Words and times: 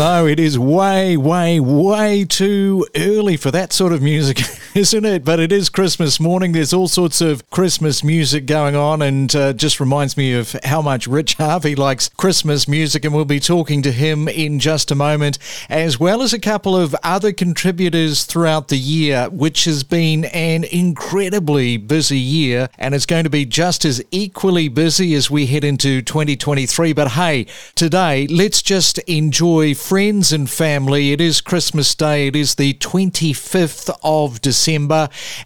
no, 0.00 0.26
it 0.26 0.40
is 0.40 0.58
way, 0.58 1.14
way, 1.18 1.60
way 1.60 2.24
too 2.24 2.86
early 2.96 3.36
for 3.36 3.50
that 3.50 3.70
sort 3.70 3.92
of 3.92 4.00
music, 4.00 4.38
isn't 4.80 5.04
it? 5.04 5.26
But 5.26 5.40
it 5.40 5.52
is 5.52 5.68
Christmas 5.68 6.18
morning. 6.18 6.52
There's 6.52 6.72
all 6.72 6.88
sorts 6.88 7.20
of 7.20 7.48
Christmas 7.50 8.02
music 8.02 8.46
going 8.46 8.74
on, 8.74 9.02
and 9.02 9.36
uh, 9.36 9.52
just 9.52 9.78
reminds 9.78 10.16
me 10.16 10.32
of 10.32 10.56
how 10.64 10.80
much 10.80 11.06
Rich 11.06 11.34
Harvey 11.34 11.74
likes 11.74 12.08
Christmas 12.08 12.66
music. 12.66 13.04
And 13.04 13.14
we'll 13.14 13.26
be 13.26 13.40
talking 13.40 13.82
to 13.82 13.92
him 13.92 14.26
in 14.26 14.58
just 14.58 14.90
a 14.90 14.94
moment, 14.94 15.38
as 15.68 16.00
well 16.00 16.22
as 16.22 16.32
a 16.32 16.38
couple 16.38 16.74
of 16.74 16.96
other 17.02 17.30
contributors 17.30 18.24
throughout 18.24 18.68
the 18.68 18.78
year, 18.78 19.28
which 19.28 19.66
has 19.66 19.84
been 19.84 20.24
an 20.24 20.64
incredibly 20.64 21.76
busy 21.76 22.18
year, 22.18 22.70
and 22.78 22.94
it's 22.94 23.04
going 23.04 23.24
to 23.24 23.30
be 23.30 23.44
just 23.44 23.84
as 23.84 24.02
equally 24.10 24.68
busy 24.68 25.12
as 25.12 25.30
we 25.30 25.44
head 25.44 25.62
into 25.62 26.00
2023. 26.00 26.94
But 26.94 27.08
hey, 27.08 27.44
today, 27.74 28.26
let's 28.28 28.62
just 28.62 28.96
enjoy 29.00 29.74
friends 29.74 30.32
and 30.32 30.48
family. 30.48 31.12
It 31.12 31.20
is 31.20 31.42
Christmas 31.42 31.94
Day. 31.94 32.28
It 32.28 32.36
is 32.36 32.54
the 32.54 32.72
25th 32.72 33.94
of 34.02 34.40
December. 34.40 34.69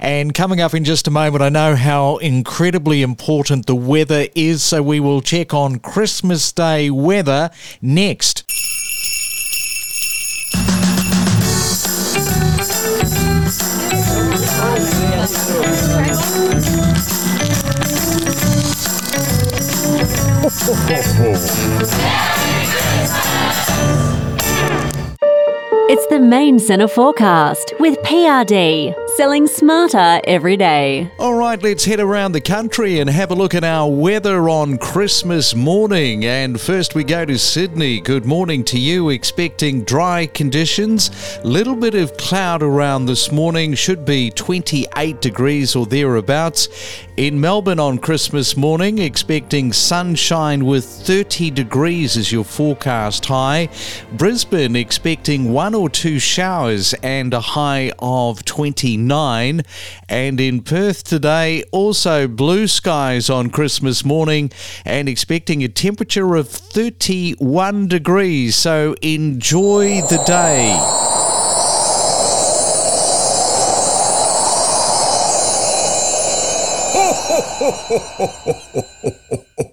And 0.01 0.35
coming 0.35 0.61
up 0.61 0.75
in 0.75 0.85
just 0.85 1.07
a 1.07 1.11
moment, 1.11 1.43
I 1.43 1.49
know 1.49 1.77
how 1.77 2.17
incredibly 2.19 3.03
important 3.03 3.67
the 3.67 3.75
weather 3.75 4.27
is. 4.35 4.63
So 4.63 4.83
we 4.83 5.01
will 5.01 5.21
check 5.21 5.55
on 5.55 5.79
Christmas 5.79 6.53
Day 6.53 6.91
weather 6.91 7.51
next. 7.81 8.45
It's 25.87 26.07
the 26.07 26.19
Main 26.19 26.59
Centre 26.59 26.89
Forecast 26.89 27.75
with 27.79 27.99
PRD, 28.01 28.95
selling 29.17 29.47
smarter 29.47 30.21
every 30.25 30.57
day. 30.57 31.09
All 31.21 31.35
right, 31.35 31.63
let's 31.63 31.85
head 31.85 32.01
around 32.01 32.33
the 32.33 32.41
country 32.41 32.99
and 32.99 33.09
have 33.09 33.31
a 33.31 33.35
look 33.35 33.55
at 33.55 33.63
our 33.63 33.89
weather 33.89 34.49
on 34.49 34.77
Christmas 34.77 35.55
morning. 35.55 36.25
And 36.25 36.61
first 36.61 36.97
we 36.97 37.05
go 37.05 37.25
to 37.25 37.39
Sydney. 37.39 38.01
Good 38.01 38.25
morning 38.27 38.65
to 38.65 38.79
you. 38.79 39.11
Expecting 39.11 39.85
dry 39.85 40.27
conditions. 40.27 41.39
Little 41.45 41.77
bit 41.77 41.95
of 41.95 42.17
cloud 42.17 42.63
around 42.63 43.07
this 43.07 43.31
morning. 43.31 43.75
Should 43.75 44.05
be 44.05 44.31
28 44.31 45.21
degrees 45.21 45.77
or 45.77 45.87
thereabouts. 45.87 46.69
In 47.17 47.41
Melbourne 47.41 47.79
on 47.79 47.99
Christmas 47.99 48.57
morning, 48.57 48.99
expecting 48.99 49.73
sunshine 49.73 50.65
with 50.65 50.85
30 50.85 51.53
degrees 51.53 52.17
as 52.17 52.33
your 52.33 52.43
forecast 52.43 53.27
high. 53.27 53.69
Brisbane 54.15 54.75
expecting 54.75 55.53
one 55.53 55.77
or 55.77 55.89
two 55.89 56.19
showers 56.19 56.93
and 57.05 57.33
a 57.33 57.41
high 57.41 57.93
of 58.01 58.45
29. 58.45 59.04
And 60.09 60.41
in 60.41 60.63
Perth 60.63 61.05
today, 61.05 61.65
also 61.73 62.29
blue 62.29 62.67
skies 62.67 63.31
on 63.31 63.51
Christmas 63.51 64.05
morning 64.05 64.51
and 64.85 65.09
expecting 65.09 65.63
a 65.63 65.69
temperature 65.69 66.35
of 66.35 66.49
31 66.49 67.89
degrees. 67.89 68.57
So 68.57 68.95
enjoy 69.03 70.03
the 70.03 70.23
day. 70.27 70.75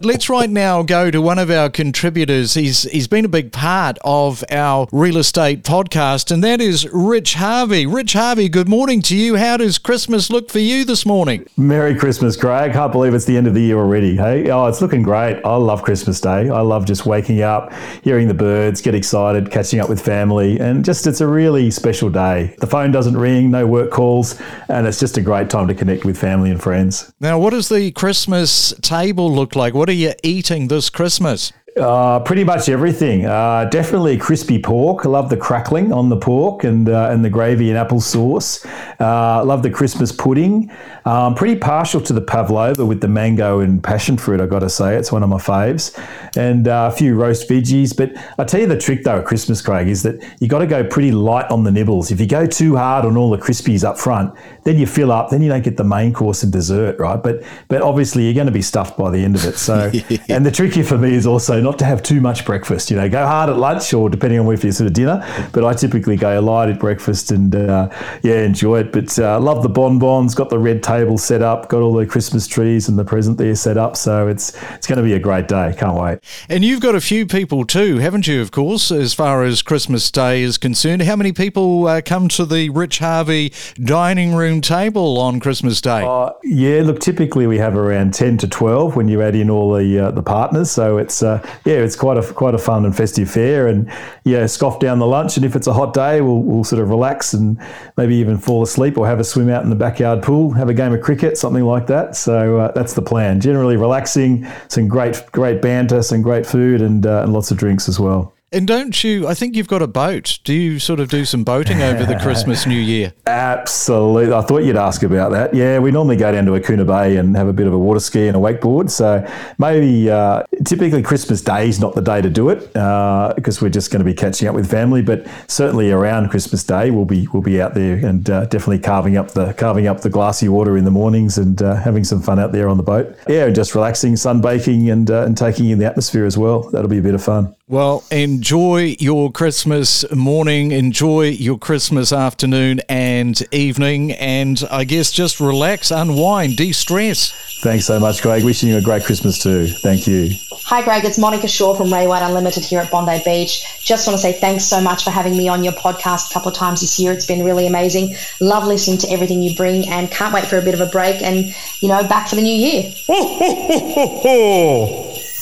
Let's 0.04 0.30
right 0.30 0.50
now 0.50 0.82
go 0.82 1.12
to 1.12 1.22
one 1.22 1.38
of 1.38 1.52
our 1.52 1.70
contributors. 1.70 2.56
He's 2.56 2.84
he's 2.84 3.08
been 3.08 3.24
a 3.24 3.30
big 3.30 3.52
part 3.52 4.00
of 4.04 4.44
our 4.50 4.88
real 4.92 5.18
estate 5.18 5.62
podcast, 5.64 6.32
and 6.32 6.44
that 6.44 6.60
is 6.60 6.88
Rich 6.92 7.36
Harvey. 7.36 7.86
Rich 7.86 8.14
Harvey, 8.14 8.50
good 8.50 8.68
morning 8.68 9.04
to 9.04 9.16
you. 9.16 9.36
How 9.36 9.58
does 9.58 9.78
Christmas 9.78 10.32
look 10.32 10.50
for 10.50 10.58
you 10.58 10.86
this 10.86 11.06
morning? 11.06 11.46
Merry 11.56 11.94
Christmas, 11.94 12.36
Craig. 12.36 12.74
Can't 12.74 12.92
believe 12.92 13.14
it's 13.14 13.26
the 13.26 13.38
end 13.38 13.46
of 13.46 13.54
the 13.54 13.62
year 13.62 13.78
already. 13.78 14.16
Hey, 14.16 14.50
oh, 14.50 14.66
it's 14.66 14.82
looking 14.82 15.04
great. 15.04 15.40
I 15.46 15.56
love 15.58 15.84
Christmas 15.84 16.20
Day. 16.20 16.50
I 16.50 16.62
love 16.62 16.86
just 16.86 17.06
waking 17.06 17.44
up, 17.44 17.72
hearing 18.04 18.28
the 18.28 18.34
birds, 18.34 18.82
get 18.82 18.96
excited, 18.96 19.52
catching 19.52 19.80
up 19.80 19.88
with 19.88 20.02
family, 20.04 20.60
and 20.60 20.84
just 20.84 21.06
it's 21.06 21.22
a 21.22 21.28
really 21.28 21.70
special 21.70 22.10
day. 22.10 22.56
The 22.58 22.68
phone 22.68 22.92
doesn't 22.92 23.18
ring, 23.18 23.52
no 23.52 23.68
work 23.68 23.92
calls, 23.92 24.42
and 24.68 24.88
it's 24.88 25.00
just 25.00 25.18
a 25.18 25.22
great 25.22 25.52
time 25.52 25.68
to 25.68 25.76
connect 25.76 26.06
with 26.06 26.18
family 26.18 26.50
and 26.50 26.60
friends. 26.60 27.14
Now, 27.20 27.38
what 27.38 27.52
does 27.52 27.70
the 27.70 27.92
Christmas 27.92 28.74
table 28.82 29.32
look 29.32 29.56
like? 29.56 29.76
What 29.76 29.90
are 29.90 29.94
you 29.94 30.01
eating 30.24 30.68
this 30.68 30.90
Christmas? 30.90 31.54
Uh, 31.78 32.20
pretty 32.20 32.44
much 32.44 32.68
everything. 32.68 33.26
Uh, 33.26 33.64
definitely 33.66 34.18
crispy 34.18 34.62
pork. 34.62 35.06
I 35.06 35.10
love 35.10 35.30
the 35.30 35.38
crackling 35.38 35.94
on 35.94 36.10
the 36.10 36.18
pork 36.18 36.66
and 36.66 36.90
uh, 36.90 37.10
and 37.10 37.24
the 37.24 37.30
gravy 37.30 37.70
and 37.70 37.78
apple 37.78 38.02
sauce. 38.02 38.66
Uh, 39.00 39.42
love 39.46 39.64
the 39.64 39.70
Christmas 39.70 40.12
pudding. 40.12 40.70
Um, 41.06 41.34
pretty 41.34 41.56
partial 41.56 42.02
to 42.02 42.12
the 42.12 42.22
pavlova 42.22 42.86
with 42.86 43.00
the 43.00 43.08
mango 43.08 43.62
and 43.62 43.82
passion 43.82 44.18
fruit. 44.18 44.42
I 44.42 44.48
got 44.48 44.60
to 44.60 44.70
say, 44.70 44.98
it's 44.98 45.14
one 45.14 45.24
of 45.24 45.30
my 45.30 45.38
faves. 45.38 45.98
And 46.36 46.68
uh, 46.68 46.90
a 46.92 46.96
few 46.96 47.16
roast 47.16 47.50
veggies. 47.50 47.96
But 47.96 48.12
I 48.38 48.44
tell 48.44 48.60
you 48.60 48.68
the 48.68 48.78
trick 48.78 49.06
though 49.06 49.20
at 49.20 49.26
Christmas, 49.26 49.62
Craig, 49.62 49.88
is 49.88 50.04
that 50.04 50.22
you 50.42 50.50
got 50.50 50.60
to 50.60 50.68
go 50.68 50.84
pretty 50.84 51.12
light 51.12 51.50
on 51.50 51.64
the 51.64 51.72
nibbles. 51.72 52.12
If 52.12 52.20
you 52.20 52.28
go 52.28 52.46
too 52.46 52.76
hard 52.76 53.06
on 53.06 53.16
all 53.16 53.30
the 53.30 53.38
crispies 53.38 53.86
up 53.86 53.98
front, 53.98 54.36
then 54.66 54.78
you 54.78 54.86
fill 54.86 55.12
up. 55.12 55.30
Then 55.30 55.42
you 55.42 55.48
don't 55.48 55.64
get 55.64 55.78
the 55.78 55.86
main 55.86 56.12
course 56.12 56.44
and 56.44 56.52
dessert, 56.52 57.00
right? 57.00 57.22
But 57.22 57.44
but 57.70 57.82
obviously 57.82 58.26
you're 58.26 58.34
going 58.34 58.48
to 58.48 58.52
be 58.52 58.62
stuffed 58.62 58.98
by 58.98 59.10
the 59.10 59.20
end 59.20 59.36
of 59.36 59.46
it. 59.46 59.56
So 59.58 59.90
and 60.30 60.46
the 60.46 60.52
tricky 60.52 60.84
for 60.84 60.98
me 60.98 61.14
is 61.16 61.26
also 61.26 61.61
not 61.62 61.80
to 61.80 61.86
have 61.86 62.04
too 62.04 62.22
much 62.22 62.46
breakfast. 62.46 62.92
You 62.92 62.98
know, 62.98 63.10
go 63.10 63.26
hard 63.26 63.50
at 63.50 63.58
lunch 63.58 63.94
or 63.94 64.10
depending 64.10 64.40
on 64.40 64.52
if 64.54 64.64
you're 64.64 64.74
sort 64.74 64.88
of 64.88 64.94
dinner. 64.94 65.26
But 65.54 65.64
I 65.64 65.74
typically 65.74 66.16
go 66.16 66.40
light 66.40 66.70
at 66.70 66.80
breakfast 66.80 67.32
and 67.32 67.56
uh, 67.56 67.90
yeah, 68.24 68.42
enjoy 68.42 68.80
it. 68.80 68.92
But 68.92 69.18
uh, 69.20 69.40
love 69.40 69.64
the 69.64 69.70
bonbons. 69.70 70.36
Got 70.36 70.50
the 70.50 70.60
red 70.60 70.84
table 70.84 71.18
set 71.18 71.42
up. 71.42 71.70
Got 71.70 71.82
all 71.82 71.94
the 71.94 72.06
Christmas 72.06 72.48
trees 72.48 72.88
and 72.90 72.98
the 72.98 73.06
present 73.06 73.38
there 73.38 73.56
set 73.56 73.78
up. 73.78 73.96
So 73.96 74.28
it's 74.28 74.58
it's 74.74 74.88
going 74.88 74.98
to 74.98 75.04
be 75.04 75.14
a 75.14 75.20
great 75.20 75.48
day. 75.48 75.74
Can't 75.78 75.98
wait. 75.98 76.20
And 76.50 76.64
you've 76.64 76.82
got 76.82 76.96
a 76.96 77.02
few 77.02 77.26
people 77.26 77.66
too, 77.66 77.98
haven't 77.98 78.28
you? 78.28 78.42
Of 78.42 78.52
course, 78.52 78.92
as 78.92 79.14
far 79.14 79.44
as 79.44 79.62
Christmas 79.62 80.10
Day 80.12 80.42
is 80.42 80.58
concerned, 80.58 81.04
how 81.04 81.16
many 81.16 81.32
people 81.32 81.88
uh, 81.88 82.02
come 82.02 82.28
to 82.30 82.46
the 82.46 82.70
Rich 82.70 83.00
Harvey 83.00 83.54
dining 83.76 84.34
room 84.36 84.62
table 84.62 85.20
on 85.20 85.40
Christmas 85.40 85.82
Day? 85.82 86.04
Uh, 86.06 86.32
yeah, 86.44 86.82
look, 86.84 87.00
typically 87.00 87.48
we 87.48 87.58
have 87.58 87.76
around 87.76 88.14
ten 88.14 88.38
to 88.38 88.48
twelve 88.48 88.96
when 88.96 89.08
you 89.08 89.22
add 89.22 89.36
in 89.36 89.50
all 89.50 89.74
the 89.74 90.00
uh, 90.00 90.12
the 90.12 90.24
partners. 90.24 90.72
So 90.72 90.98
it's 90.98 91.24
uh, 91.24 91.46
yeah, 91.66 91.76
it's 91.76 91.96
quite 91.96 92.18
a 92.18 92.34
quite 92.34 92.56
a 92.56 92.58
fun 92.58 92.86
and 92.86 92.96
festive 92.96 93.30
fair, 93.30 93.68
and 93.68 93.92
yeah, 94.24 94.46
scoff 94.46 94.80
down 94.80 95.00
the 95.00 95.08
lunch. 95.08 95.38
And 95.38 95.46
if 95.46 95.56
it's 95.56 95.68
a 95.68 95.74
hot 95.74 95.94
day, 95.94 96.22
we'll, 96.22 96.42
we'll 96.42 96.64
sort 96.64 96.82
of 96.82 96.90
relax 96.90 97.34
and 97.34 97.58
maybe 97.98 98.16
even 98.16 98.38
fall 98.38 98.64
asleep 98.64 98.98
or 98.98 99.08
have 99.08 99.20
a 99.20 99.24
swim 99.24 99.50
out 99.50 99.64
in 99.64 99.70
the 99.70 99.76
backyard 99.76 100.24
pool, 100.24 100.52
have 100.52 100.70
a 100.70 100.74
game 100.74 100.94
of 100.94 101.02
cricket, 101.02 101.38
something 101.38 101.64
like 101.64 101.88
that. 101.88 102.16
So 102.16 102.60
uh, 102.60 102.72
that's 102.72 102.94
the 102.94 103.02
plan. 103.02 103.40
Generally 103.40 103.78
relaxing, 103.78 104.48
some 104.68 104.88
great 104.88 105.24
great 105.32 105.62
banter, 105.62 106.02
some 106.04 106.22
great 106.22 106.46
food, 106.46 106.82
and 106.82 107.06
uh, 107.06 107.24
and 107.24 107.34
lots 107.34 107.52
of 107.52 107.58
drinks 107.58 107.88
as 107.88 108.00
well. 108.00 108.34
And 108.54 108.68
don't 108.68 109.02
you? 109.02 109.30
I 109.30 109.34
think 109.34 109.56
you've 109.56 109.70
got 109.70 109.82
a 109.82 109.88
boat. 109.88 110.40
Do 110.44 110.54
you 110.54 110.78
sort 110.78 111.00
of 111.00 111.08
do 111.08 111.24
some 111.24 111.46
boating 111.46 111.82
over 111.82 112.06
the 112.06 112.20
Christmas 112.20 112.68
New 112.68 112.80
Year? 112.80 113.14
Absolutely. 113.26 114.34
I 114.34 114.42
thought 114.42 114.64
you'd 114.64 114.76
ask 114.76 115.04
about 115.04 115.32
that. 115.32 115.54
Yeah, 115.54 115.80
we 115.80 115.90
normally 115.90 116.18
go 116.18 116.34
down 116.34 116.46
to 116.48 116.52
Akuna 116.52 116.86
Bay 116.86 117.16
and 117.16 117.34
have 117.38 117.48
a 117.48 117.54
bit 117.54 117.66
of 117.66 117.72
a 117.72 117.78
water 117.78 118.02
ski 118.02 118.28
and 118.28 118.36
a 118.36 118.40
wakeboard. 118.42 118.90
So 118.90 119.26
maybe 119.58 120.10
uh, 120.10 120.44
typically 120.66 121.02
Christmas 121.02 121.42
Day 121.42 121.70
is 121.70 121.80
not 121.80 121.96
the 121.96 122.02
day 122.02 122.22
to 122.22 122.30
do 122.30 122.50
it 122.50 122.60
because 122.74 123.58
uh, 123.58 123.60
we're 123.62 123.70
just 123.70 123.90
going 123.90 124.02
to 124.02 124.06
be 124.06 124.14
catching 124.14 124.50
up 124.50 124.56
with 124.56 124.70
family. 124.70 125.02
But 125.02 125.26
certainly 125.48 125.90
around 125.90 126.28
Christmas 126.28 126.62
Day, 126.66 126.92
we'll 126.92 127.06
be 127.06 127.30
we'll 127.30 127.42
be 127.42 127.62
out 127.62 127.74
there 127.74 128.06
and 128.06 128.30
uh, 128.30 128.48
definitely 128.48 128.80
carving 128.80 129.16
up 129.16 129.32
the 129.32 129.54
carving 129.54 129.88
up 129.88 130.02
the 130.02 130.10
glassy 130.10 130.50
water 130.50 130.76
in 130.76 130.84
the 130.84 130.92
mornings 130.92 131.38
and 131.38 131.62
uh, 131.62 131.76
having 131.76 132.04
some 132.04 132.22
fun 132.22 132.38
out 132.38 132.52
there 132.52 132.68
on 132.68 132.76
the 132.76 132.84
boat. 132.84 133.16
Yeah, 133.30 133.46
and 133.46 133.56
just 133.56 133.76
relaxing, 133.76 134.16
sunbaking, 134.16 134.92
and 134.92 135.10
uh, 135.10 135.24
and 135.24 135.38
taking 135.38 135.70
in 135.70 135.80
the 135.80 135.86
atmosphere 135.86 136.26
as 136.26 136.38
well. 136.38 136.70
That'll 136.72 136.90
be 136.90 136.98
a 136.98 137.02
bit 137.02 137.16
of 137.16 137.24
fun. 137.24 137.56
Well, 137.72 138.04
enjoy 138.42 138.96
your 138.98 139.32
Christmas 139.32 140.04
morning, 140.16 140.72
enjoy 140.72 141.26
your 141.26 141.60
Christmas 141.60 142.12
afternoon 142.12 142.82
and 142.90 143.40
evening, 143.52 144.14
and 144.14 144.64
I 144.72 144.84
guess 144.84 145.12
just 145.12 145.40
relax, 145.40 145.92
unwind, 145.92 146.58
de 146.58 146.72
stress. 146.72 147.34
Thanks 147.62 147.86
so 147.86 148.00
much, 148.00 148.24
Greg. 148.24 148.44
Wishing 148.44 148.70
you 148.70 148.78
a 148.78 148.82
great 148.82 149.04
Christmas 149.04 149.38
too. 149.38 149.68
Thank 149.68 150.08
you. 150.08 150.32
Hi, 150.66 150.82
Greg. 150.82 151.06
It's 151.06 151.20
Monica 151.20 151.48
Shaw 151.48 151.76
from 151.76 151.94
Ray 151.94 152.08
White 152.08 152.24
Unlimited 152.24 152.66
here 152.66 152.80
at 152.80 152.90
Bondi 152.90 153.22
Beach. 153.24 153.64
Just 153.80 154.08
want 154.08 154.18
to 154.18 154.22
say 154.24 154.34
thanks 154.34 154.66
so 154.66 154.82
much 154.82 155.04
for 155.04 155.12
having 155.12 155.38
me 155.38 155.48
on 155.48 155.64
your 155.64 155.74
podcast 155.74 156.32
a 156.32 156.34
couple 156.34 156.50
of 156.50 156.58
times 156.58 156.82
this 156.82 156.98
year. 156.98 157.12
It's 157.12 157.28
been 157.28 157.46
really 157.46 157.68
amazing. 157.68 158.16
Love 158.40 158.66
listening 158.66 158.98
to 159.02 159.12
everything 159.12 159.44
you 159.44 159.56
bring 159.56 159.88
and 159.88 160.10
can't 160.10 160.34
wait 160.34 160.46
for 160.46 160.58
a 160.58 160.64
bit 160.64 160.74
of 160.74 160.82
a 160.82 160.88
break 160.88 161.22
and, 161.22 161.56
you 161.80 161.88
know, 161.88 162.04
back 162.08 162.28
for 162.28 162.38
the 162.38 162.42
new 162.42 162.56
year. 162.56 162.92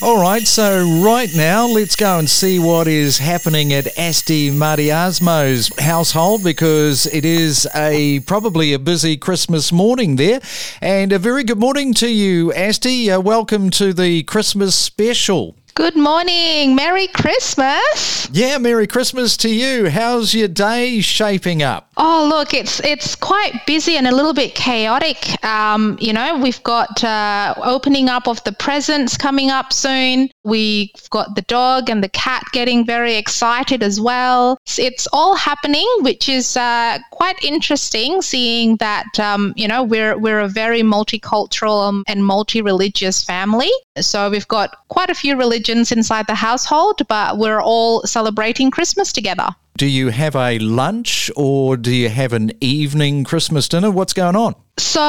All 0.01 0.21
right, 0.21 0.47
so 0.47 0.87
right 1.03 1.29
now, 1.35 1.67
let's 1.67 1.97
go 1.97 2.19
and 2.19 2.29
see 2.29 2.57
what 2.57 2.87
is 2.87 3.17
happening 3.17 3.73
at 3.73 3.97
Asti 3.99 4.49
Mariasmo's 4.49 5.77
household 5.77 6.41
because 6.41 7.05
it 7.07 7.25
is 7.25 7.67
a 7.75 8.21
probably 8.21 8.71
a 8.71 8.79
busy 8.79 9.17
Christmas 9.17 9.73
morning 9.73 10.15
there. 10.15 10.39
And 10.79 11.11
a 11.11 11.19
very 11.19 11.43
good 11.43 11.59
morning 11.59 11.93
to 11.95 12.07
you, 12.07 12.53
Asti. 12.53 13.11
Uh, 13.11 13.19
welcome 13.19 13.69
to 13.71 13.91
the 13.91 14.23
Christmas 14.23 14.73
special. 14.73 15.57
Good 15.79 15.95
morning. 15.95 16.75
Merry 16.75 17.07
Christmas. 17.07 18.27
Yeah, 18.33 18.57
Merry 18.57 18.85
Christmas 18.85 19.37
to 19.37 19.49
you. 19.49 19.89
How's 19.89 20.33
your 20.33 20.49
day 20.49 20.99
shaping 20.99 21.63
up? 21.63 21.89
Oh, 21.95 22.27
look, 22.29 22.53
it's 22.53 22.81
it's 22.81 23.15
quite 23.15 23.65
busy 23.65 23.95
and 23.95 24.05
a 24.05 24.13
little 24.13 24.33
bit 24.33 24.55
chaotic. 24.55 25.41
Um, 25.41 25.97
you 26.01 26.11
know, 26.11 26.37
we've 26.37 26.61
got 26.63 27.01
uh, 27.01 27.53
opening 27.63 28.09
up 28.09 28.27
of 28.27 28.43
the 28.43 28.51
presents 28.51 29.15
coming 29.15 29.51
up 29.51 29.71
soon. 29.71 30.29
We've 30.49 31.09
got 31.09 31.35
the 31.35 31.43
dog 31.43 31.89
and 31.89 32.03
the 32.03 32.09
cat 32.09 32.43
getting 32.51 32.85
very 32.85 33.15
excited 33.15 33.83
as 33.83 33.99
well. 34.01 34.57
It's 34.77 35.07
all 35.13 35.35
happening, 35.35 35.87
which 36.01 36.27
is 36.27 36.57
uh, 36.57 36.99
quite 37.11 37.41
interesting. 37.43 38.21
Seeing 38.21 38.77
that, 38.77 39.19
um, 39.19 39.53
you 39.55 39.67
know, 39.67 39.83
we're 39.83 40.17
we're 40.17 40.39
a 40.39 40.47
very 40.47 40.81
multicultural 40.81 42.03
and 42.07 42.25
multi-religious 42.25 43.23
family. 43.23 43.71
So 43.99 44.29
we've 44.29 44.47
got 44.47 44.75
quite 44.89 45.09
a 45.09 45.15
few 45.15 45.37
religions 45.37 45.91
inside 45.91 46.27
the 46.27 46.35
household, 46.35 47.01
but 47.07 47.37
we're 47.37 47.61
all 47.61 48.01
celebrating 48.03 48.71
Christmas 48.71 49.11
together. 49.11 49.49
Do 49.79 49.87
you 49.87 50.09
have 50.09 50.35
a 50.35 50.59
lunch 50.59 51.31
or 51.37 51.77
do 51.77 51.95
you 51.95 52.09
have 52.09 52.33
an 52.33 52.51
evening 52.59 53.23
Christmas 53.23 53.69
dinner? 53.69 53.89
What's 53.89 54.11
going 54.11 54.35
on? 54.35 54.53
So 54.77 55.01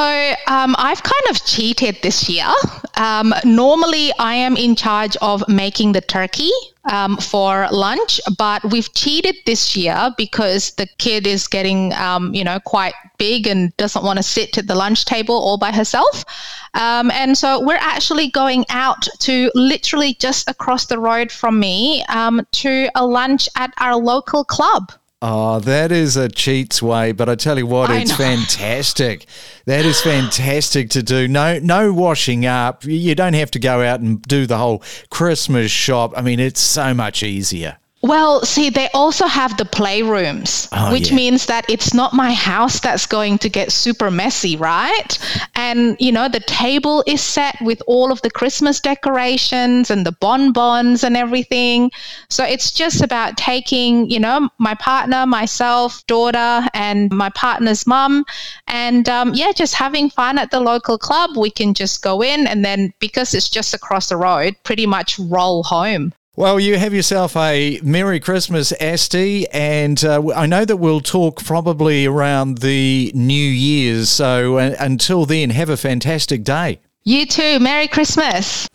um, 0.47 0.75
I've 0.77 1.03
kind 1.03 1.29
of 1.29 1.43
cheated 1.43 1.97
this 2.01 2.29
year. 2.29 2.47
Um, 2.95 3.33
normally, 3.43 4.13
I 4.17 4.35
am 4.35 4.55
in 4.55 4.77
charge 4.77 5.17
of 5.21 5.43
making 5.49 5.91
the 5.91 5.99
turkey 5.99 6.51
um, 6.85 7.17
for 7.17 7.67
lunch, 7.71 8.19
but 8.37 8.63
we've 8.71 8.91
cheated 8.93 9.35
this 9.45 9.75
year 9.75 10.11
because 10.17 10.71
the 10.75 10.87
kid 10.97 11.27
is 11.27 11.47
getting, 11.47 11.93
um, 11.93 12.33
you 12.33 12.43
know, 12.43 12.59
quite 12.59 12.93
big 13.17 13.47
and 13.47 13.75
doesn't 13.77 14.03
want 14.03 14.17
to 14.17 14.23
sit 14.23 14.57
at 14.57 14.67
the 14.67 14.75
lunch 14.75 15.05
table 15.05 15.35
all 15.35 15.57
by 15.57 15.71
herself. 15.71 16.25
Um, 16.73 17.11
and 17.11 17.37
so 17.37 17.63
we're 17.63 17.75
actually 17.75 18.29
going 18.29 18.65
out 18.69 19.07
to 19.19 19.51
literally 19.53 20.15
just 20.15 20.49
across 20.49 20.85
the 20.87 20.97
road 20.99 21.31
from 21.31 21.59
me 21.59 22.03
um, 22.05 22.45
to 22.53 22.89
a 22.95 23.05
lunch 23.05 23.47
at 23.55 23.73
our 23.77 23.95
local 23.95 24.43
club. 24.43 24.91
Oh, 25.23 25.59
that 25.59 25.91
is 25.91 26.17
a 26.17 26.29
cheat's 26.29 26.81
way, 26.81 27.11
but 27.11 27.29
I 27.29 27.35
tell 27.35 27.59
you 27.59 27.67
what, 27.67 27.91
I 27.91 27.97
it's 27.97 28.09
know. 28.09 28.17
fantastic. 28.17 29.27
That 29.65 29.85
is 29.85 30.01
fantastic 30.01 30.89
to 30.91 31.03
do. 31.03 31.27
No, 31.27 31.59
no 31.59 31.93
washing 31.93 32.47
up. 32.47 32.83
You 32.85 33.13
don't 33.13 33.35
have 33.35 33.51
to 33.51 33.59
go 33.59 33.83
out 33.83 33.99
and 33.99 34.19
do 34.23 34.47
the 34.47 34.57
whole 34.57 34.81
Christmas 35.11 35.69
shop. 35.69 36.13
I 36.17 36.23
mean, 36.23 36.39
it's 36.39 36.59
so 36.59 36.95
much 36.95 37.21
easier. 37.21 37.77
Well, 38.03 38.43
see, 38.43 38.71
they 38.71 38.89
also 38.95 39.27
have 39.27 39.57
the 39.57 39.63
playrooms, 39.63 40.67
Oh, 40.71 40.91
which 40.91 41.09
yeah. 41.09 41.15
means 41.15 41.45
that 41.45 41.65
it's 41.69 41.93
not 41.93 42.13
my 42.13 42.33
house 42.33 42.79
that's 42.79 43.05
going 43.05 43.37
to 43.39 43.49
get 43.49 43.71
super 43.71 44.09
messy, 44.09 44.57
right? 44.57 45.19
And, 45.53 45.97
you 45.99 46.11
know, 46.11 46.27
the 46.27 46.39
table 46.39 47.03
is 47.05 47.21
set 47.21 47.55
with 47.61 47.79
all 47.85 48.11
of 48.11 48.19
the 48.23 48.31
Christmas 48.31 48.79
decorations 48.79 49.91
and 49.91 50.03
the 50.03 50.13
bonbons 50.13 51.03
and 51.03 51.15
everything. 51.15 51.91
So 52.29 52.43
it's 52.43 52.71
just 52.71 53.01
about 53.03 53.37
taking, 53.37 54.09
you 54.09 54.19
know, 54.19 54.49
my 54.57 54.73
partner, 54.73 55.27
myself, 55.27 56.03
daughter, 56.07 56.67
and 56.73 57.11
my 57.11 57.29
partner's 57.29 57.85
mum, 57.85 58.25
and 58.67 59.07
um, 59.09 59.35
yeah, 59.35 59.51
just 59.51 59.75
having 59.75 60.09
fun 60.09 60.39
at 60.39 60.49
the 60.49 60.59
local 60.59 60.97
club. 60.97 61.37
We 61.37 61.51
can 61.51 61.75
just 61.75 62.01
go 62.01 62.23
in 62.23 62.47
and 62.47 62.65
then, 62.65 62.93
because 62.99 63.35
it's 63.35 63.49
just 63.49 63.75
across 63.75 64.09
the 64.09 64.17
road, 64.17 64.55
pretty 64.63 64.87
much 64.87 65.19
roll 65.19 65.61
home. 65.61 66.13
Well, 66.37 66.61
you 66.61 66.77
have 66.77 66.93
yourself 66.93 67.35
a 67.35 67.81
Merry 67.83 68.21
Christmas, 68.21 68.71
Asti, 68.79 69.49
and 69.49 70.01
uh, 70.01 70.31
I 70.33 70.45
know 70.45 70.63
that 70.63 70.77
we'll 70.77 71.01
talk 71.01 71.43
probably 71.43 72.05
around 72.05 72.59
the 72.59 73.11
New 73.13 73.33
Year's. 73.33 74.09
So 74.09 74.57
uh, 74.57 74.75
until 74.79 75.25
then, 75.25 75.49
have 75.49 75.69
a 75.69 75.75
fantastic 75.75 76.45
day. 76.45 76.79
You 77.03 77.25
too. 77.25 77.59
Merry 77.59 77.89
Christmas. 77.89 78.67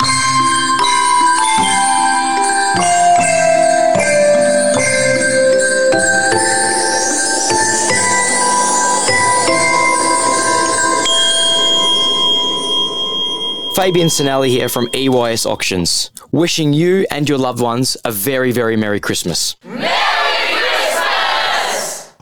Fabian 13.76 14.08
Sinelli 14.08 14.48
here 14.48 14.70
from 14.70 14.88
EYS 14.94 15.44
Auctions, 15.44 16.10
wishing 16.32 16.72
you 16.72 17.06
and 17.10 17.28
your 17.28 17.36
loved 17.36 17.60
ones 17.60 17.94
a 18.06 18.10
very, 18.10 18.50
very 18.50 18.74
Merry 18.74 19.00
Christmas. 19.00 19.54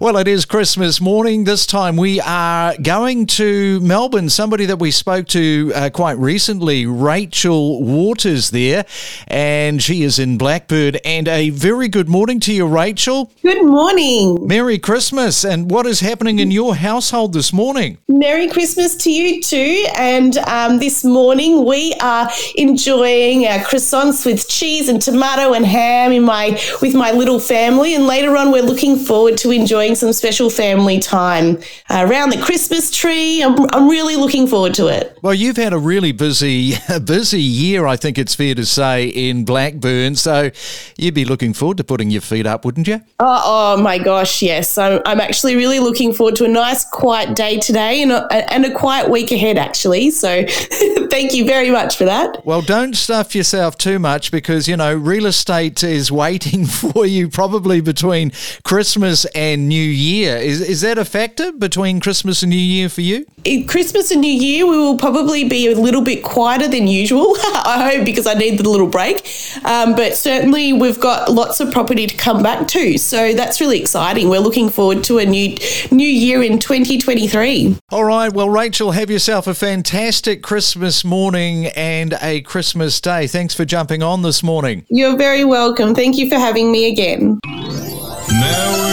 Well, 0.04 0.18
it 0.18 0.28
is 0.28 0.44
Christmas 0.44 1.00
morning. 1.00 1.44
This 1.44 1.64
time 1.64 1.96
we 1.96 2.20
are 2.20 2.76
going 2.76 3.24
to 3.38 3.80
Melbourne. 3.80 4.28
Somebody 4.28 4.66
that 4.66 4.78
we 4.78 4.90
spoke 4.90 5.26
to 5.28 5.72
uh, 5.74 5.88
quite 5.88 6.18
recently, 6.18 6.84
Rachel 6.84 7.82
Waters, 7.82 8.50
there, 8.50 8.84
and 9.28 9.82
she 9.82 10.02
is 10.02 10.18
in 10.18 10.36
Blackburn. 10.36 10.96
And 11.06 11.26
a 11.26 11.48
very 11.48 11.88
good 11.88 12.10
morning 12.10 12.38
to 12.40 12.52
you, 12.52 12.66
Rachel. 12.66 13.32
Good 13.42 13.64
morning. 13.64 14.46
Merry 14.46 14.78
Christmas. 14.78 15.42
And 15.42 15.70
what 15.70 15.86
is 15.86 16.00
happening 16.00 16.38
in 16.38 16.50
your 16.50 16.74
household 16.74 17.32
this 17.32 17.50
morning? 17.50 17.96
Merry 18.06 18.48
Christmas 18.48 18.96
to 18.96 19.10
you 19.10 19.40
too. 19.40 19.86
And 19.96 20.36
um, 20.36 20.80
this 20.80 21.02
morning 21.02 21.64
we 21.64 21.94
are 22.02 22.30
enjoying 22.56 23.46
our 23.46 23.60
croissants 23.60 24.26
with 24.26 24.50
cheese 24.50 24.90
and 24.90 25.00
tomato 25.00 25.54
and 25.54 25.64
ham 25.64 26.12
in 26.12 26.24
my 26.24 26.60
with 26.82 26.94
my 26.94 27.10
little 27.10 27.40
family. 27.40 27.94
And 27.94 28.06
later 28.06 28.36
on, 28.36 28.52
we're 28.52 28.60
looking 28.60 28.98
forward 28.98 29.38
to 29.38 29.50
enjoying 29.50 29.93
some 29.94 30.12
special 30.12 30.50
family 30.50 30.98
time 30.98 31.58
uh, 31.90 32.06
around 32.08 32.30
the 32.30 32.40
Christmas 32.40 32.90
tree. 32.90 33.42
I'm, 33.42 33.56
I'm 33.70 33.88
really 33.88 34.16
looking 34.16 34.46
forward 34.46 34.74
to 34.74 34.88
it. 34.88 35.18
Well, 35.22 35.34
you've 35.34 35.56
had 35.56 35.72
a 35.72 35.78
really 35.78 36.12
busy, 36.12 36.74
busy 37.04 37.40
year, 37.40 37.86
I 37.86 37.96
think 37.96 38.18
it's 38.18 38.34
fair 38.34 38.54
to 38.54 38.66
say, 38.66 39.08
in 39.08 39.44
Blackburn. 39.44 40.16
So 40.16 40.50
you'd 40.96 41.14
be 41.14 41.24
looking 41.24 41.54
forward 41.54 41.78
to 41.78 41.84
putting 41.84 42.10
your 42.10 42.20
feet 42.20 42.46
up, 42.46 42.64
wouldn't 42.64 42.88
you? 42.88 43.00
Oh, 43.20 43.42
oh 43.76 43.82
my 43.82 43.98
gosh, 43.98 44.42
yes. 44.42 44.78
I'm, 44.78 45.00
I'm 45.06 45.20
actually 45.20 45.56
really 45.56 45.80
looking 45.80 46.12
forward 46.12 46.36
to 46.36 46.44
a 46.44 46.48
nice, 46.48 46.84
quiet 46.84 47.36
day 47.36 47.58
today 47.58 48.02
and 48.02 48.12
a, 48.12 48.52
and 48.52 48.64
a 48.64 48.72
quiet 48.72 49.10
week 49.10 49.32
ahead, 49.32 49.58
actually. 49.58 50.10
So 50.10 50.44
thank 51.10 51.34
you 51.34 51.44
very 51.44 51.70
much 51.70 51.96
for 51.96 52.04
that. 52.04 52.44
Well, 52.44 52.62
don't 52.62 52.94
stuff 52.94 53.34
yourself 53.34 53.76
too 53.76 53.98
much 53.98 54.30
because, 54.30 54.68
you 54.68 54.76
know, 54.76 54.94
real 54.94 55.26
estate 55.26 55.82
is 55.82 56.10
waiting 56.24 56.66
for 56.66 57.06
you 57.06 57.28
probably 57.28 57.80
between 57.80 58.32
Christmas 58.64 59.24
and 59.34 59.68
New 59.68 59.73
Year. 59.82 60.36
Is, 60.36 60.60
is 60.60 60.80
that 60.82 60.98
a 60.98 61.04
factor 61.04 61.52
between 61.52 62.00
Christmas 62.00 62.42
and 62.42 62.50
New 62.50 62.56
Year 62.56 62.88
for 62.88 63.00
you? 63.00 63.26
in 63.44 63.66
Christmas 63.66 64.10
and 64.10 64.22
New 64.22 64.32
Year, 64.32 64.66
we 64.66 64.76
will 64.76 64.96
probably 64.96 65.44
be 65.44 65.70
a 65.70 65.76
little 65.76 66.02
bit 66.02 66.24
quieter 66.24 66.66
than 66.66 66.86
usual. 66.86 67.36
I 67.38 67.92
hope 67.94 68.06
because 68.06 68.26
I 68.26 68.34
need 68.34 68.58
the 68.58 68.68
little 68.68 68.86
break. 68.86 69.26
Um, 69.64 69.94
but 69.94 70.16
certainly, 70.16 70.72
we've 70.72 70.98
got 70.98 71.30
lots 71.30 71.60
of 71.60 71.70
property 71.70 72.06
to 72.06 72.16
come 72.16 72.42
back 72.42 72.66
to, 72.68 72.98
so 72.98 73.34
that's 73.34 73.60
really 73.60 73.78
exciting. 73.78 74.28
We're 74.28 74.40
looking 74.40 74.70
forward 74.70 75.04
to 75.04 75.18
a 75.18 75.26
new 75.26 75.56
new 75.90 76.08
year 76.08 76.42
in 76.42 76.58
2023. 76.58 77.76
All 77.90 78.04
right. 78.04 78.32
Well, 78.32 78.48
Rachel, 78.48 78.92
have 78.92 79.10
yourself 79.10 79.46
a 79.46 79.54
fantastic 79.54 80.42
Christmas 80.42 81.04
morning 81.04 81.66
and 81.66 82.14
a 82.22 82.40
Christmas 82.40 83.00
day. 83.00 83.26
Thanks 83.26 83.54
for 83.54 83.64
jumping 83.64 84.02
on 84.02 84.22
this 84.22 84.42
morning. 84.42 84.86
You're 84.88 85.16
very 85.16 85.44
welcome. 85.44 85.94
Thank 85.94 86.16
you 86.16 86.28
for 86.28 86.36
having 86.36 86.72
me 86.72 86.90
again. 86.90 87.38
Merry 87.46 88.83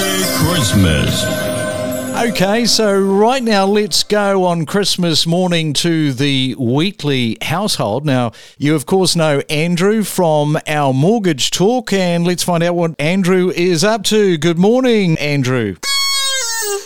Christmas. 0.62 1.26
Okay, 2.22 2.66
so 2.66 2.96
right 2.96 3.42
now 3.42 3.66
let's 3.66 4.04
go 4.04 4.44
on 4.44 4.68
Christmas 4.68 5.26
morning 5.26 5.74
to 5.74 6.14
the 6.14 6.54
Wheatley 6.54 7.40
household. 7.42 8.06
Now, 8.06 8.34
you 8.60 8.76
of 8.76 8.86
course 8.86 9.16
know 9.16 9.42
Andrew 9.50 10.04
from 10.04 10.60
our 10.68 10.94
mortgage 10.94 11.50
talk, 11.50 11.92
and 11.92 12.28
let's 12.28 12.44
find 12.44 12.62
out 12.62 12.76
what 12.76 12.94
Andrew 13.00 13.50
is 13.50 13.84
up 13.84 14.04
to. 14.04 14.38
Good 14.38 14.60
morning, 14.60 15.18
Andrew. 15.18 15.78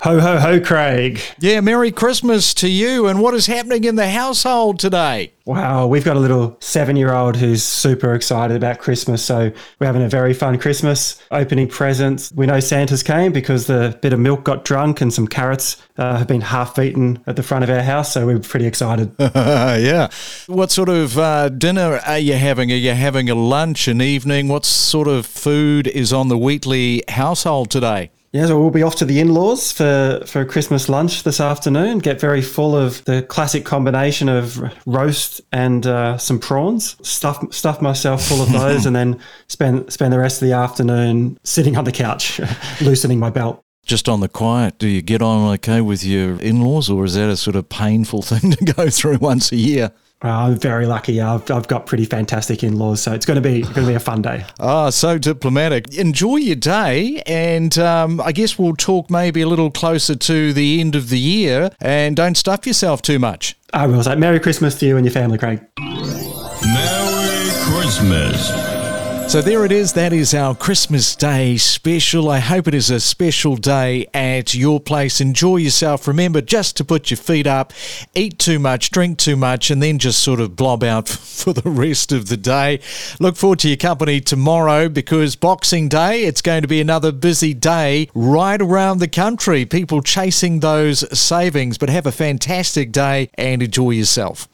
Ho, 0.03 0.20
ho, 0.20 0.39
ho, 0.39 0.60
Craig. 0.62 1.20
Yeah, 1.39 1.60
Merry 1.60 1.91
Christmas 1.91 2.53
to 2.55 2.70
you, 2.70 3.08
and 3.08 3.22
what 3.22 3.34
is 3.34 3.48
happening 3.48 3.84
in 3.84 3.96
the 3.96 4.10
household 4.10 4.79
today? 4.79 5.34
Wow, 5.46 5.88
we've 5.88 6.05
got 6.05 6.15
a 6.15 6.20
little 6.20 6.58
seven 6.60 6.96
year 6.96 7.13
old 7.13 7.36
who's 7.36 7.63
super 7.63 8.13
excited 8.13 8.55
about 8.55 8.79
Christmas. 8.79 9.24
So 9.24 9.51
we're 9.79 9.88
having 9.88 10.01
a 10.01 10.10
very 10.10 10.34
fun 10.34 10.58
Christmas, 10.58 11.22
opening 11.29 11.67
presents. 11.67 12.32
We 12.32 12.46
know 12.46 12.60
Santa's 12.60 13.03
came 13.03 13.32
because 13.32 13.67
the 13.67 13.98
bit 14.01 14.13
of 14.13 14.20
milk 14.20 14.44
got 14.44 14.63
drunk 14.63 15.01
and 15.01 15.13
some 15.13 15.27
carrots 15.27 15.82
uh, 15.98 16.17
have 16.17 16.27
been 16.27 16.41
half 16.41 16.79
eaten 16.79 17.22
at 17.27 17.36
the 17.36 17.44
front 17.44 17.63
of 17.63 17.70
our 17.70 17.84
house. 17.84 18.13
So 18.13 18.25
we're 18.25 18.39
pretty 18.39 18.65
excited. 18.65 19.12
yeah. 19.20 20.10
What 20.48 20.72
sort 20.72 20.89
of 20.89 21.17
uh, 21.17 21.50
dinner 21.50 22.00
are 22.05 22.17
you 22.17 22.34
having? 22.34 22.72
Are 22.72 22.75
you 22.75 22.94
having 22.94 23.29
a 23.29 23.36
lunch, 23.36 23.88
an 23.88 24.01
evening? 24.01 24.48
What 24.48 24.65
sort 24.65 25.08
of 25.08 25.25
food 25.25 25.88
is 25.88 26.13
on 26.13 26.29
the 26.29 26.38
Wheatley 26.38 27.03
household 27.10 27.70
today? 27.70 28.10
Yeah, 28.36 28.48
so 28.48 28.60
we'll 28.60 28.70
be 28.70 28.84
off 28.84 28.98
to 28.98 29.06
the 29.06 29.22
in-laws 29.22 29.72
for, 29.72 30.22
for 30.25 30.44
Christmas 30.44 30.89
lunch 30.89 31.24
this 31.24 31.39
afternoon. 31.39 32.00
Get 32.00 32.20
very 32.20 32.42
full 32.42 32.75
of 32.75 33.01
the 33.06 33.22
classic 33.22 33.63
combination 33.63 34.27
of 34.27 34.62
roast 34.86 35.39
and 35.54 35.88
uh, 35.88 36.18
some 36.18 36.39
prawns. 36.39 36.98
Stuff 37.01 37.54
stuff 37.54 37.82
myself 37.82 38.27
full 38.27 38.42
of 38.42 38.51
those, 38.51 38.86
and 38.86 38.94
then 38.94 39.22
spend 39.48 39.89
spend 39.94 40.12
the 40.12 40.20
rest 40.20 40.42
of 40.42 40.50
the 40.50 40.54
afternoon 40.54 41.39
sitting 41.46 41.77
on 41.77 41.86
the 41.86 41.94
couch, 41.94 42.42
loosening 42.82 43.20
my 43.20 43.30
belt. 43.30 43.64
Just 43.86 44.10
on 44.10 44.20
the 44.20 44.27
quiet, 44.27 44.80
do 44.80 44.88
you 44.88 45.04
get 45.04 45.22
on 45.22 45.54
okay 45.54 45.80
with 45.80 46.04
your 46.04 46.42
in 46.42 46.62
laws, 46.62 46.89
or 46.89 47.06
is 47.06 47.13
that 47.13 47.30
a 47.30 47.38
sort 47.38 47.56
of 47.56 47.70
painful 47.70 48.22
thing 48.24 48.51
to 48.51 48.74
go 48.74 48.89
through 48.89 49.18
once 49.18 49.51
a 49.51 49.56
year? 49.56 49.92
Uh, 50.24 50.30
I'm 50.30 50.58
very 50.58 50.88
lucky. 50.88 51.22
I've, 51.22 51.51
I've 51.51 51.68
got 51.68 51.86
pretty 51.86 52.06
fantastic 52.06 52.63
in-laws, 52.63 53.01
so 53.01 53.13
it's 53.13 53.25
going 53.27 53.36
to 53.36 53.42
be 53.42 53.62
going 53.62 53.74
to 53.74 53.86
be 53.86 53.94
a 53.94 54.00
fun 54.00 54.24
day. 54.24 54.44
Ah, 54.60 54.89
so 54.89 55.20
diplomatic. 55.20 55.94
Enjoy 55.96 56.38
your 56.38 56.56
day, 56.56 57.22
and 57.27 57.77
um, 57.77 58.20
I 58.22 58.32
guess 58.32 58.58
we'll 58.58 58.75
talk 58.75 59.12
maybe 59.12 59.42
a 59.42 59.48
little 59.48 59.70
closer 59.70 60.15
to 60.15 60.54
the 60.54 60.80
end 60.80 60.96
of 60.96 61.10
the 61.10 61.20
year. 61.20 61.70
And 61.80 62.15
don't 62.15 62.36
stuff 62.36 62.65
yourself 62.65 63.04
too 63.04 63.20
much. 63.20 63.56
I 63.72 63.86
will 63.86 64.01
say 64.04 64.15
Merry 64.15 64.39
Christmas 64.39 64.80
to 64.80 64.88
you 64.88 64.98
and 64.98 65.06
your 65.06 65.13
family, 65.13 65.38
Craig. 65.38 65.62
Merry 65.77 67.50
Christmas. 67.70 68.75
So 69.36 69.42
there 69.42 69.65
it 69.65 69.74
is. 69.74 69.92
That 69.92 70.13
is 70.13 70.34
our 70.34 70.56
Christmas 70.56 71.13
Day 71.13 71.58
special. 71.58 72.30
I 72.30 72.39
hope 72.39 72.70
it 72.70 72.74
is 72.74 72.89
a 72.89 73.01
special 73.01 73.58
day 73.58 74.08
at 74.13 74.54
your 74.56 74.80
place. 74.80 75.20
Enjoy 75.20 75.58
yourself. 75.58 76.08
Remember 76.08 76.39
just 76.39 76.77
to 76.77 76.86
put 76.86 77.12
your 77.12 77.18
feet 77.18 77.46
up, 77.46 77.74
eat 78.13 78.39
too 78.39 78.60
much, 78.60 78.92
drink 78.92 79.18
too 79.18 79.36
much, 79.36 79.70
and 79.70 79.84
then 79.84 80.00
just 80.00 80.24
sort 80.24 80.39
of 80.39 80.56
blob 80.56 80.86
out 80.86 81.10
for 81.10 81.51
the 81.51 81.70
rest 81.70 82.13
of 82.13 82.30
the 82.30 82.38
day. 82.38 82.80
Look 83.20 83.36
forward 83.36 83.60
to 83.60 83.68
your 83.68 83.75
company 83.75 84.22
tomorrow 84.22 84.88
because 84.88 85.36
Boxing 85.36 85.89
Day, 85.89 86.24
it's 86.24 86.42
going 86.42 86.62
to 86.62 86.70
be 86.70 86.80
another 86.80 87.12
busy 87.12 87.54
day 87.54 88.08
right 88.15 88.62
around 88.62 89.00
the 89.00 89.10
country. 89.10 89.65
People 89.65 90.01
chasing 90.01 90.62
those 90.62 91.04
savings, 91.20 91.77
but 91.77 91.89
have 91.89 92.06
a 92.06 92.13
fantastic 92.13 92.94
day 92.94 93.30
and 93.34 93.62
enjoy 93.62 93.89
yourself. 93.92 94.48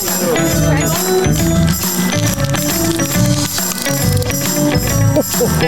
Oh, 0.00 0.04
oh, 5.40 5.58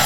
oh. 0.00 0.05